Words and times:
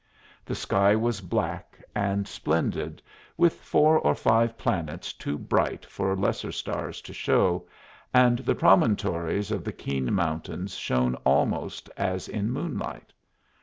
The 0.45 0.55
sky 0.55 0.95
was 0.95 1.21
black 1.21 1.77
and 1.93 2.27
splendid, 2.27 3.03
with 3.37 3.61
four 3.61 3.99
or 3.99 4.15
five 4.15 4.57
planets 4.57 5.13
too 5.13 5.37
bright 5.37 5.85
for 5.85 6.15
lesser 6.17 6.51
stars 6.51 7.01
to 7.01 7.13
show, 7.13 7.67
and 8.11 8.39
the 8.39 8.55
promontories 8.55 9.51
of 9.51 9.63
the 9.63 9.71
keen 9.73 10.11
mountains 10.11 10.73
shone 10.73 11.13
almost 11.17 11.87
as 11.97 12.27
in 12.27 12.49
moonlight. 12.49 13.13